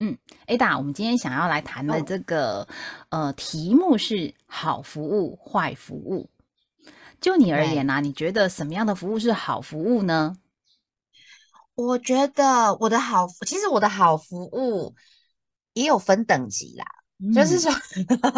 [0.00, 0.16] 嗯
[0.46, 2.66] ，Ada，我们今天想要来谈的这个
[3.08, 6.30] 呃题目是好服务、坏服务。
[7.20, 10.36] 就你而言呢，你觉得什么样的服务是好服务呢？
[11.74, 14.94] 我觉得我的好，其实我的好服务
[15.72, 16.84] 也有分等级啦。
[17.34, 17.72] 就是说，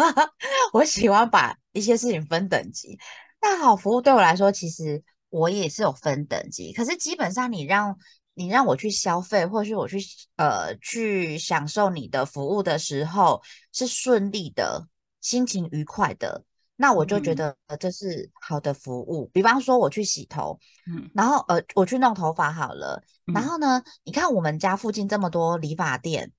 [0.73, 2.97] 我喜欢把一些事情分等级。
[3.39, 6.73] 那好服务对我来说，其实我也是有分等级。
[6.73, 7.95] 可是基本上，你让
[8.41, 9.99] 你让我去消费，或是我去
[10.35, 13.39] 呃去享受你的服务的时候
[13.71, 14.87] 是顺利的，
[15.19, 16.43] 心情愉快的，
[16.75, 19.29] 那我就觉得这是好的服务。
[19.31, 26.31] 比方说我去洗头，嗯，然后呃我去弄头发好了，然后呢，你看我们家附近这么多理发店，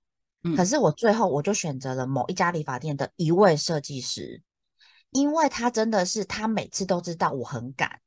[0.57, 4.43] 可是我最后我就选择了某一家理发店的一位设计师，
[5.13, 8.01] 因为他真的是他每次都知道我很赶。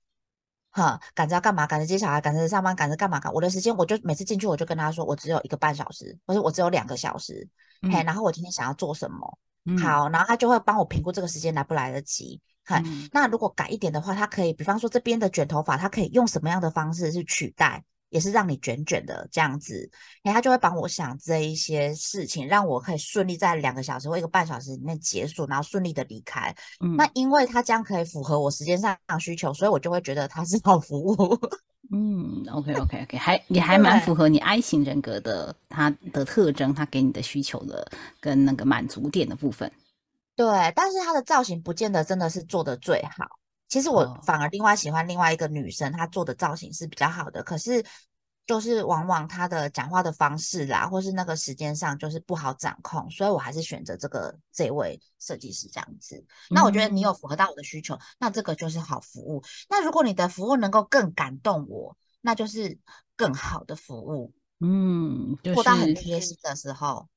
[0.76, 1.66] 哈，赶着要干嘛？
[1.66, 3.18] 赶着接小孩，赶着上班，赶着干嘛？
[3.18, 7.48] 赶我的时间，我就每次进去，我就跟他说，我只有一个半小时，或者我只有两个小时。
[7.82, 9.40] 嘿，然后我今天想要做什么？
[9.82, 12.42] 好，然后他就会帮我评估这个时间来不来得及。
[12.66, 17.82] 嗨，那如果改一点的话，他可以，比方说这边的卷头发，他可以用什么样的方式去取代？
[18.10, 19.90] 也是让你卷卷的这样子，
[20.24, 26.56] 哎，他就会帮我想这一些事情，让我可以顺利在两个小时或一个半小时里面结束，然后顺利的离开。
[26.84, 31.40] 嗯，那因为他这样可以符合我时间上需求，所以我就会觉得他是好服务。
[31.94, 37.88] 嗯，OK OK OK，还也还蛮符合你 I 型人格的，他的特征，他给你的需求的
[38.20, 39.72] 跟那个满足点的部分。
[40.36, 43.26] 对，但是他的造型不见得真的是做的最好。
[43.68, 47.84] 其实我反而另外喜欢另外一个女生，她做的造型是比较好的，可是
[48.46, 56.24] 就是往往她的讲话的方式啦，或是那个时间上就是不好掌控，所以我还是选择这个这位设计师这样子。
[56.50, 59.44] 那我觉得你有符合到我的需求，那这个就是好服务。
[59.68, 62.78] 那如果你的服务能够更感动我，那就是
[63.16, 64.32] 更好的服务。
[64.60, 67.08] 嗯，做到很贴心的时候。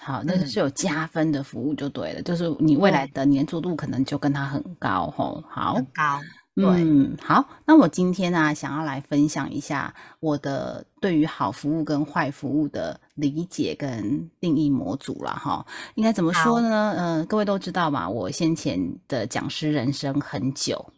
[0.00, 5.44] 好，那是有加分的服务就对了，就是你未来的粘着度可能就跟他很高吼。
[5.48, 6.20] 好，很高。
[6.56, 15.64] 嗯，好，那我今天呢，想要来分享一下我的对于好服务跟坏服务的理解跟定义模组了哈。
[15.94, 16.94] 应该怎么说呢？
[16.98, 18.78] 嗯，各位都知道嘛，我先前
[19.08, 20.92] 的讲师人生很久，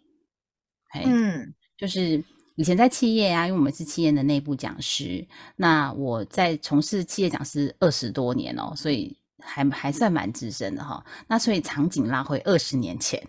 [1.05, 2.25] 嗯，就是。
[2.56, 5.26] 以前在企业啊，因为我们是企业的内部讲师，
[5.56, 11.04] 那我在从事企业讲师二十多年哦，所以还还算蛮资深的哈。
[11.26, 13.20] 那所以场景拉回二十年前，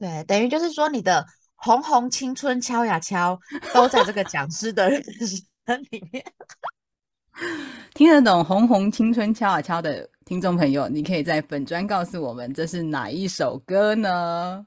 [0.00, 1.24] 对，等于就是说你的
[1.54, 3.38] 红红青春敲呀敲
[3.72, 5.00] 都在这个讲师的人
[5.64, 6.24] 生里面。
[7.94, 14.66] 听得懂红红青春敲啊敲的听众朋友，你可以在本专告诉我们这是哪一首歌呢？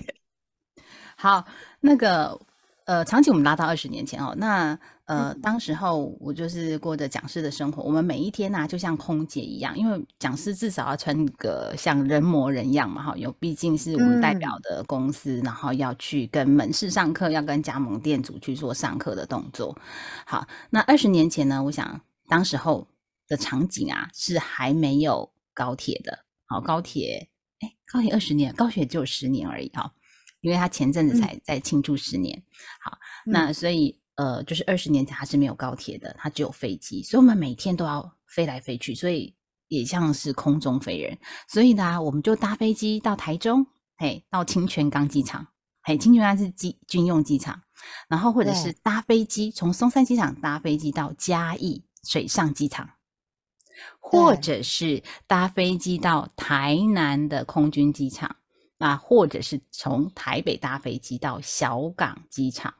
[1.16, 1.42] 好，
[1.80, 2.38] 那个。
[2.86, 19.76] 呃，场景我们拉到二十年前哦，那呃，当时候我就是过着讲师的生活，我们每一天呢就像空姐一样，因为讲师至少要穿个像人模人样嘛，哈，有毕竟是我们代表的公司，然后要去跟门市上课，要跟加盟店主去做上课的动作。
[20.24, 22.86] 好，那二十年前呢，我想当时候
[23.26, 29.92] 的场景啊是还没有高铁的，好，高铁，哎，高铁二十年，高铁只有十年而已，哈。
[30.46, 32.40] 因为他前阵子才在庆祝十年，
[32.80, 39.34] 好，那所以呃，就是二十年前他是没有高铁的，他只有飞机，所以我们每天都要飞来飞去，所以
[39.66, 41.18] 也像是空中飞人。
[41.48, 43.66] 所以呢，我们就搭飞机到台中，
[43.96, 45.48] 嘿，到清泉岗机场，
[45.82, 47.62] 嘿，清泉岗是机军用机场，
[48.08, 52.88] 然后或者是搭飞机从松山机场搭飞机到嘉义水上机场，
[53.98, 58.36] 或者是搭飞机到台南的空军机场。
[58.78, 62.74] 那或者是从台北搭飞机到小港机场，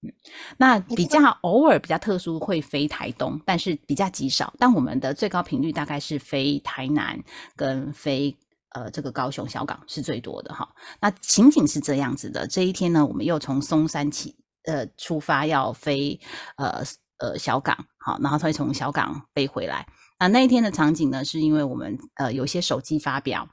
[0.00, 0.10] 嗯，
[0.56, 4.54] 那比较偶尔比较特殊会飞台东，但是比较极少。
[4.58, 7.22] 但我们的最高频率大概是飞台南
[7.54, 8.34] 跟飞
[8.70, 10.66] 呃这个高雄小港是最多的哈。
[11.00, 14.34] 那情景是这样子的，这一天呢，我们又从松山起
[14.64, 16.18] 呃出发要飞
[16.56, 16.82] 呃
[17.18, 19.86] 呃小港，好，然后会从小港飞回来。
[20.18, 23.46] 那那一天的场景呢，是因为我们呃有些手机发表。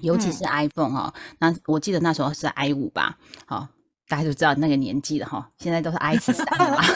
[0.00, 3.68] 尤其是 iPhone 哈，那我记得那时候是 i 五吧，好，
[4.06, 5.50] 大家就知道那个年纪了哈。
[5.58, 6.80] 现在都是 i 十三了。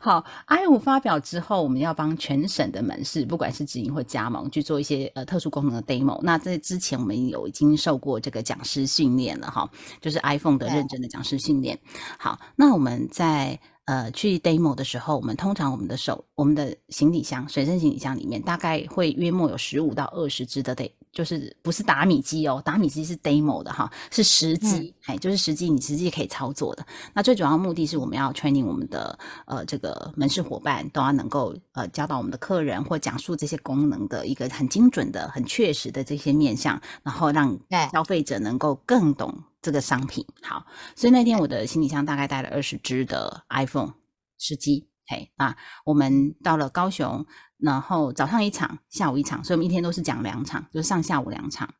[0.00, 6.20] 好，i 五发表之后，我们要帮全省的门市，不管是直营或加盟，去做一些呃特殊功能的 demo。
[6.22, 9.70] 那在之前，我们有已经受过这个讲师训练了哈，
[10.02, 11.78] 就是 iPhone 的认真的讲师训练。
[12.18, 26.84] 好，那我们在呃去 demo 的时候，我们通常我们的手，我们的行李箱，随身行李箱里面大概会约莫有十五到二十支的 d 就是不是打米机哦，打米机是 demo 的哈，是实机，哎，就是实际你实际可以操作的。
[27.12, 29.16] 那最主要目的是我们要 training 我们的
[29.46, 37.56] 呃这个门市伙伴，都要能够呃教导我们的客人或讲述这些功能的一个很精准的、很确实的这些面向，然后让
[37.92, 40.24] 消费者能够更懂这个商品。
[40.42, 40.64] 好，
[40.94, 43.94] 所以那天我的行李箱大概带了二十只的 iPhone
[44.38, 47.26] 十机，嘿，啊我们到了高雄。
[47.56, 51.72] 然后早上一场，下午一场，所以我们一天都是讲两场，就是上下午两场。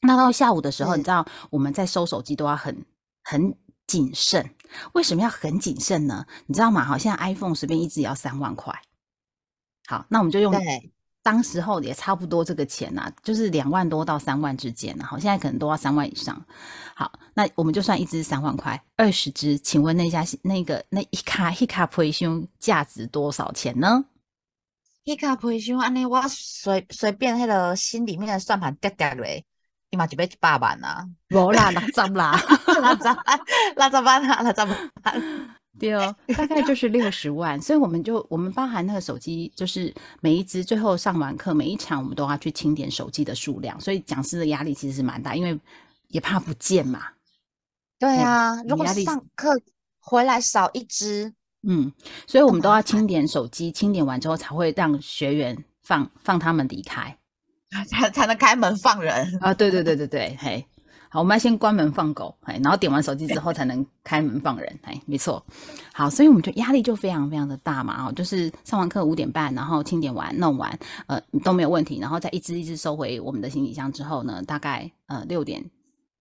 [0.00, 2.86] 那到下午的时候，你知道我们在收手机都要很
[3.22, 4.54] 很谨慎。
[4.94, 6.24] 为什么要很谨慎呢？
[6.46, 6.82] 你知道吗？
[6.82, 8.72] 好，现在 iPhone 随便一只也要三万块。
[9.86, 10.54] 好，那我们就用
[11.26, 14.96] 当时候也差不多这个钱呐，就是两万多到三万之间。
[15.00, 16.40] 好，现在可能都要三万以上。
[16.94, 24.04] 好，那我们就算一只三万块，二十只，请问那家那个那一卡一卡培训价值多少钱呢？
[25.02, 29.44] 一卡培训安尼，我随随便迄个心里面的算盘跌跌嘞，
[29.90, 31.04] 起码就要一百万啊！
[31.30, 32.40] 无啦，六十啦，
[32.70, 33.40] 六十万，
[33.74, 35.55] 六十万啊，六十万。
[35.78, 37.60] 对哦，大概就是六十万。
[37.60, 43.80] 所以我们就我们包含那个手机，就是每一只最后上完课，每一场我们都要去清点手机的数量。
[43.80, 45.58] 所以讲师的压力其实是蛮大，因为
[46.08, 47.02] 也怕不见嘛。
[47.98, 49.50] 对啊，如果上课
[49.98, 51.34] 回来少一只。
[51.68, 51.90] 嗯，
[52.28, 57.18] 所以我们都要清点手机，清点完之后才会让学员放放他们离开，
[57.90, 59.52] 才才能开门放人啊！
[59.52, 60.64] 对对对对对，嘿，
[61.16, 65.42] 好，我们要先关门放狗，哎，然后点完手机之后才能开门放人，哎，没错。
[65.94, 75.64] 好，所以我们就压力就非常非常的大嘛，哦，就是上完课五点半，然后清点完弄完，呃，都没有问题，然后再一只一只收回我们的行李箱之后呢，大概呃六点。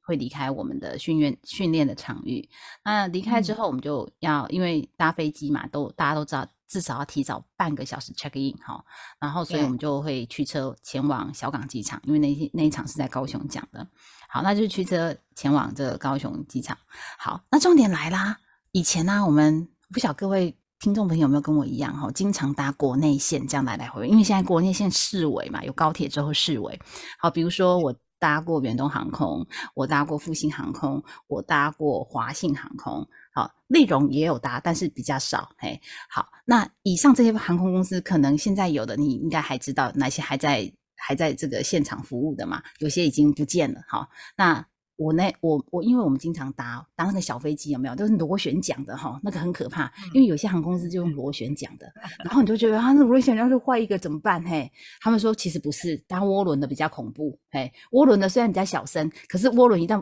[0.08, 2.48] 会离开我们的训练训练的场域。
[2.84, 8.84] 那离开之后，我们就要因为搭飞机嘛，都大家都知道，至少要提早半个小时 check in 哈。
[9.20, 13.88] 然后，所以我们就会驱车前往小港机场，因为那那一场是在高雄讲的。
[14.30, 16.78] 好，那就驱车前往这个高雄机场。
[17.18, 18.38] 好，那重点来啦。
[18.72, 26.80] 以前呢，我们不晓各位听众朋友有没有跟我一样哈，经常搭国内线这样来来回回，因为现在国内线市尾嘛，有高铁之后市尾。
[27.20, 27.96] 好，比如说我。
[28.26, 29.46] 搭过远东航空，
[29.76, 35.52] 我搭过复兴航空，我搭过华信航空，好，内容也有搭，但是比较少。
[35.60, 35.80] 嘿，
[36.10, 42.64] 好，那以上这些航空公司，可能现在有的你应该还知道哪些还在还在这个现场服务的嘛？
[42.80, 43.82] 有些已经不见了。
[43.88, 44.66] 好，那。
[44.98, 49.92] 我那我我，因为我们经常搭搭那个小飞机，有没有都是螺旋桨的哈，那个很可怕。
[50.14, 51.92] 因为有些航空公司就用螺旋桨的，
[52.24, 54.42] 然后你就觉得啊，那螺旋桨要是坏一个怎么办？
[54.44, 54.72] 嘿，
[55.02, 57.38] 他们说其实不是，搭涡轮的比较恐怖。
[57.52, 60.02] 嘿，涡轮的虽然比较小声，可是涡轮一旦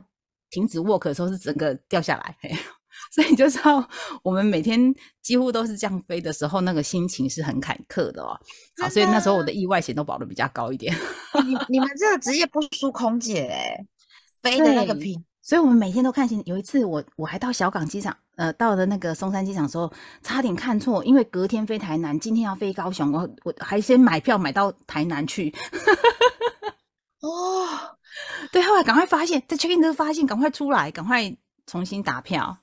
[0.49, 2.37] 停止 work 的时候，是整个掉下来。
[2.39, 2.55] 嘿，
[3.11, 3.87] 所以你就知道
[4.21, 4.93] 我们每天
[5.23, 8.39] 几乎都是这样飞的时候，那个心情是很坎坷的哦。
[8.79, 10.95] 好，所以那时候我的意外险都保的比较高一点。
[11.45, 13.87] 你你们这个职业不输空姐哎。
[14.43, 25.51] 飞的那个屏，所以我们每天都看新有一次，我我还到小港机场，呃，到了那个松山机场的时候，差点看错，因为隔天飞台南，今天要飞高雄，我我还先买票买到台南去。
[27.21, 27.65] 哦，
[28.51, 31.33] 对，后来赶快发现，在 check in 时候发现，赶快出来，赶快
[31.65, 32.57] 重新打票，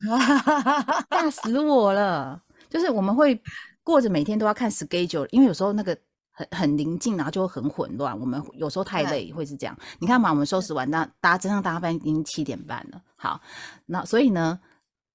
[1.08, 2.42] 吓死我了！
[2.68, 3.40] 就是我们会
[3.84, 5.96] 过着每天都要看 schedule，因为有时候那个。
[6.32, 8.18] 很很宁静，然后就会很混乱。
[8.18, 9.78] 我们有时候太累，会是这样。
[9.98, 13.00] 你看嘛，我们收拾完，那搭真正搭班已经七点半了。
[13.16, 13.40] 好，
[13.84, 14.58] 那所以呢，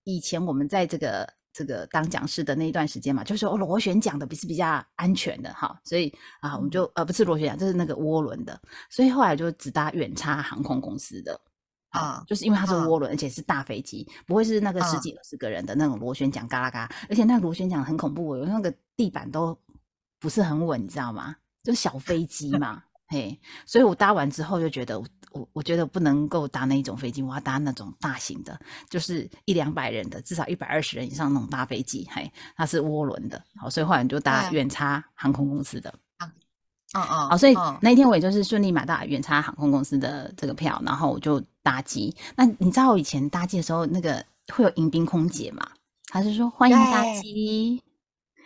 [0.03, 5.79] 以前我们在这个这个当讲师的那一段时间嘛，就是说螺旋桨的比是比较安全的哈。
[5.83, 8.61] 所以啊，我们就呃不是螺旋桨，就是那个涡轮的。
[8.91, 11.39] 所以后来就只搭远差航空公司的
[11.89, 19.57] 啊，就是因为它是涡轮，而且是大飞机，不会是那个十几二十个人的那种螺旋桨嘎啦嘎，而且那个螺旋桨很恐怖，有那个地板都。
[20.19, 21.35] 不是很稳，你知道吗？
[21.63, 24.97] 就是小飞机嘛，嘿，所以我搭完之后就觉得，
[25.31, 28.57] 我我觉得不能够搭那一种飞机，我要搭那种大型的，
[28.89, 35.93] 就是一两百人的，至少一百二十人以上那种大飞机，嘿，它是涡轮的，好，所以后来就搭远差航空公司的，
[36.93, 42.15] 哦哦，好，所以那一天我也就是顺利买到远差航空公司的这个票，然后我就搭机。
[42.35, 45.69] 那你知道我以前搭机的时候，那个会有迎宾空姐嘛？
[46.09, 47.81] 他是说欢迎搭机。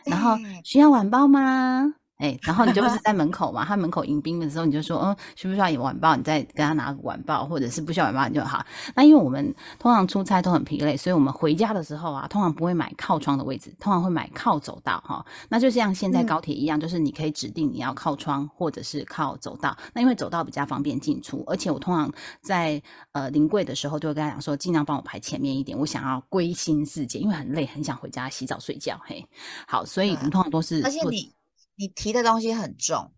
[0.05, 1.96] 然后需要晚报吗？
[2.22, 6.16] 哎，然后你就是在门口嘛，他门口迎宾的时候，你就说，嗯，需不需要晚报？
[6.16, 8.63] 你再跟他拿个晚报，或者是不需要晚报就好。
[8.96, 15.25] 那因为我们通常出差都很疲累，所以我们回家的时候啊，通常不会买靠窗的位置，通常会买靠走道哈。
[15.50, 19.75] 那就像现在高铁一样，就是你可以指定你要靠窗或者是靠走道。
[19.94, 22.80] 那因为走道比较方便进出，而且我通常在
[23.13, 29.01] 呃临柜的时候就会跟他讲说，尽量帮我排前面一点，我想要归心似箭，因为很累，很想回家洗澡睡觉。
[29.04, 29.25] 嘿，
[29.68, 31.34] 好，所以我们通常都是，而且你。
[31.82, 33.12] 你提的东西很重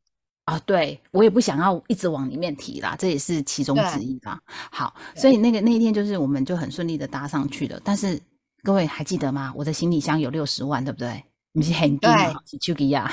[0.46, 4.40] 啊，对我也不想要一直往里面提啦，这也是其中之一啦。
[4.72, 7.78] 好，所以那个那一天就是我们就很顺利的搭上去了。
[7.84, 8.18] 但是
[8.64, 9.52] 各位还记得吗？
[9.54, 11.22] 我的行李箱有六十万，对不对？
[11.52, 13.12] 你是很重啊，是丘吉亚。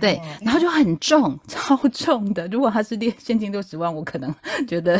[0.00, 2.46] 对，然后就很重， 超重的。
[2.46, 4.32] 如果他是列现金六十万，我可能
[4.68, 4.96] 觉得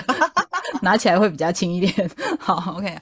[0.83, 2.11] 拿起来会比较轻一点。
[2.39, 2.99] 好，OK，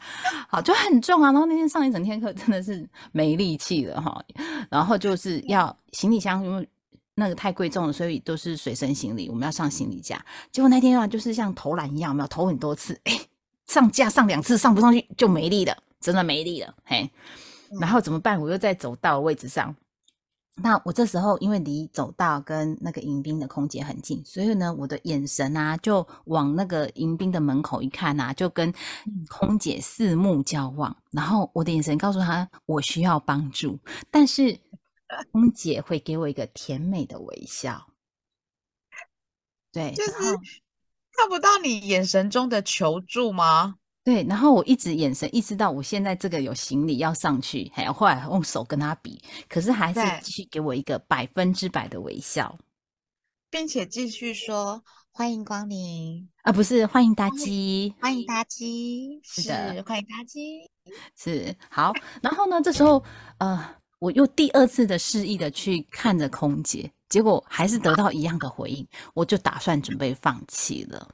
[0.48, 1.32] 好，就很重啊。
[1.32, 4.22] 然后那天上一整天课真的是没力气了哈。
[4.70, 6.68] 然后就是要行李箱，因为
[7.14, 9.28] 那个太贵重了，所以都是随身行李。
[9.28, 13.20] 我们要上行李架，结果那天啊，就是像投篮一样，我们要投很多次，哎，
[13.66, 17.10] 上架上两次上不上去就没力了，真的没力了，嘿。
[17.80, 18.40] 然后怎么办？
[18.40, 19.74] 我又在走道位置上。
[20.56, 28.72] 那我这时候因为离走道跟那个迎宾的空姐很近，所以呢，我的眼神啊就往那个迎宾的门口一看啊，就跟
[29.28, 30.96] 空姐四目交望。
[31.10, 33.78] 然后我的眼神告诉他我需要帮助，
[34.10, 34.56] 但是
[35.32, 37.88] 空姐会给我一个甜美的微笑。
[39.72, 40.12] 对，就是
[41.16, 43.74] 看不到你眼神中的求助吗？
[44.04, 49.18] 对，然后我一直眼神意识到我现在这个有行李要上去，还要后来用手跟他比，
[49.48, 52.54] 可是还是继续给我一个百分之百的微笑，
[53.50, 60.70] 并且继续说欢迎光临啊，不是欢迎搭机，欢迎搭机，是的，欢迎搭机，
[61.16, 61.90] 是好。
[62.20, 63.02] 然后呢，这时候
[63.38, 71.08] 呃，我又第二次的示意的去看着空姐，结果还是得到一样的回应，我就打算准备放弃了。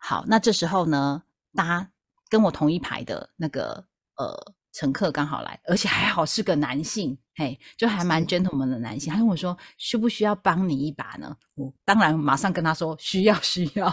[0.00, 1.22] 好，那这时候呢，
[1.54, 1.88] 搭。
[2.32, 3.84] 跟我同一排的那个
[4.16, 4.34] 呃
[4.72, 9.12] 乘客刚好来，而且还好是个男性，嘿，就还蛮 gentleman 的男性。
[9.12, 13.86] 他问我说：“需不需要帮你一把呢？”我当然马上跟他说：“需要，需要。”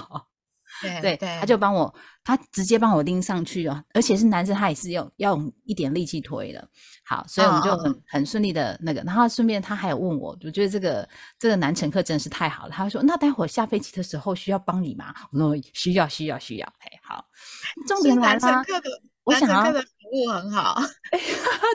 [0.81, 1.93] 对对，他就帮我，
[2.23, 6.67] 他直接帮我拎上去哦，而且是男生，他也是用要用一点力气推的。
[7.05, 11.07] 好，所以我们就很很顺利的那个，然后顺便他还有问我，我觉得这个
[11.39, 12.71] 这个男乘客真的是太好了。
[12.71, 17.25] 他说：“那待会下飞机的时候需要帮你吗？”我说：“需要，需要，需要。”哎，好，
[17.87, 18.63] 重点来了，
[19.23, 20.79] 我想要的服务很好。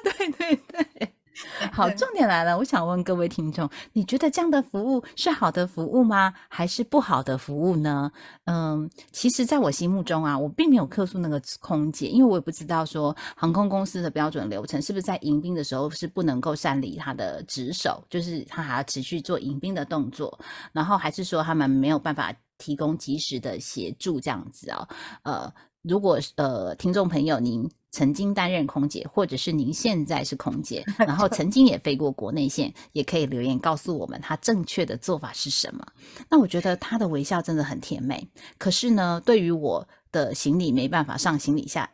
[0.04, 1.13] 对 对对。
[1.72, 6.32] 好，重点来了，我想问各位听众，你觉得这样的服务是好的服务吗？
[6.48, 8.10] 还是不好的服务呢？
[8.44, 20.38] 嗯，其实，在我心目中啊，我并没有客诉那个空姐，因为我也不知道说航空公司的标准流程是不是在迎宾的时候是不能够擅离他的职守，就是他还要持续做迎宾的动作，
[20.72, 24.88] 然后还是说他们没有办法提供及时的协助这样子啊？
[25.24, 25.52] 呃，
[25.84, 27.70] 如果呃，听众朋友您。
[27.94, 35.86] 曾经担任空姐，或者是您现在是空姐， 然后曾经也飞过国内线，也可以留言告诉我们他正确的做法是什么。
[36.28, 38.28] 那我觉得他的微笑真的很甜美。
[38.58, 41.88] 可是呢，对于我的行李没办法上行李下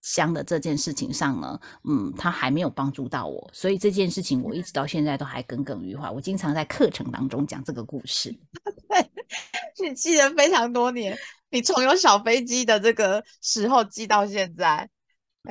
[0.00, 6.08] 箱的这件事情上呢，嗯，他还没有帮助到我，所以这件事情我一直到现在都还耿耿于怀。
[6.08, 8.34] 我经常在课程当中讲这个故事，
[8.88, 11.14] 对，你记得非常多年，
[11.52, 14.88] 你从有小飞机的这个时候记到现在。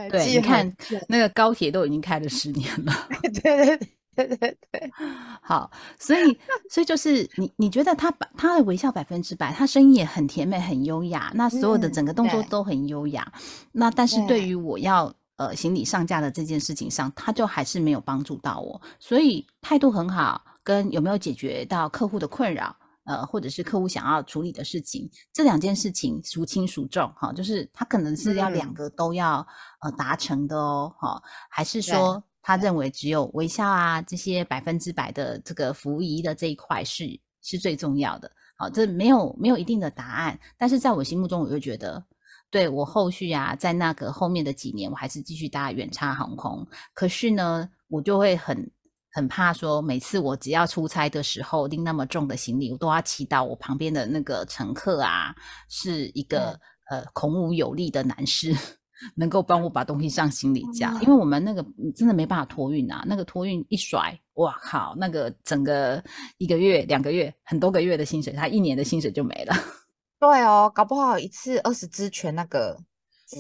[0.10, 0.74] 对，你看
[1.10, 2.94] 那个高铁都已经开了十年了。
[3.44, 3.78] 对对
[4.16, 4.92] 对对对，
[5.44, 6.40] 好，所以
[6.72, 13.30] 所以就是你你觉得他把他的微笑百分之百，他声音也很甜美很优雅，那所有的整个动作都很优雅。
[13.74, 18.82] 那但是对于我要呃行李上架的这件事情上，他就还是没有帮助到我。
[18.98, 22.74] 所以态度很好，跟有没有解决到客户的困扰。
[23.12, 27.12] 呃，或者是客户想要处理的事情，这两件事情孰轻孰重？
[27.18, 29.46] 哈，就是他可能是要两个都要
[29.82, 38.32] 呃达成的哦，哈，还是说他认为只有微笑啊这些百分之百的这个服务仪的这一块是是最重要的？
[38.56, 42.02] 好，这没有没有一定的答案，但是在我心目中，我就觉得，
[42.50, 48.72] 对我后续啊，在那个后面的几年，我还是继续搭远差航空，可是呢，我就会很。
[49.12, 55.36] 很怕说，每次我只要出差的时候拎那么重的行李，我都要祈祷我旁边的那个乘客啊，
[55.70, 58.56] 是一个呃孔武有力的男士，
[59.16, 60.94] 能够帮我把东西上行李架。
[61.02, 61.66] 因为我们那个
[61.96, 66.02] 真的没办法托运啊，那个托运一甩，哇靠，那个整个
[66.38, 69.54] 一个月、两个月、很多个月的薪水，他一年的薪水就没了。
[70.20, 72.78] 对哦，搞不好一次二十只全那个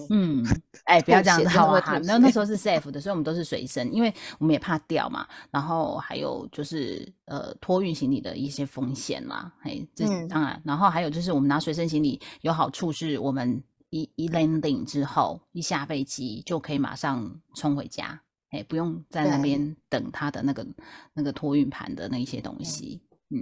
[0.09, 0.43] 嗯，
[0.85, 1.81] 哎，不要这样子好啊！
[1.81, 5.27] 哈，那那时候候是 safe 的，所以我们都是随身，因为我们也怕掉嘛。
[5.49, 10.61] 然后还有就是呃托运行李的一些风险啦，哎，这当然。
[10.65, 18.21] 然后还有就是我们拿随身行李有好处是我们一一 landing 之后一下飞机就可以马上冲回家，
[18.51, 20.65] 哎，不用在那边等他的那个
[21.13, 23.01] 那个托运盘的那一些东西。
[23.29, 23.41] 嗯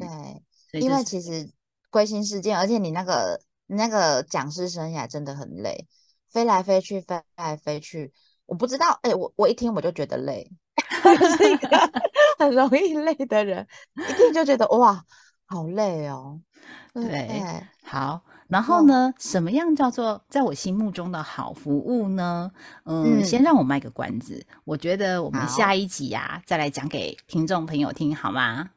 [0.71, 1.49] 对，因为其实
[1.89, 5.87] 归心似箭，而且你那个那个讲师生涯真的很累。
[6.29, 8.11] 飞来飞去，飞来飞去，
[8.45, 10.49] 我不知道，哎，我我一听我就觉得累，
[11.37, 11.67] 是一个
[12.37, 15.03] 很容易累的人，一听就觉得哇，
[15.45, 16.39] 好累哦。
[16.93, 17.41] 对，
[17.83, 22.51] 好，然后呢，什么样叫做在我心目中的好服务呢？
[22.85, 28.71] 嗯，先让我卖个关子，我觉得我们下一集呀，再来讲给听众朋友听，好吗？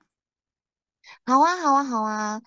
[1.26, 2.42] 好啊，好啊，好啊。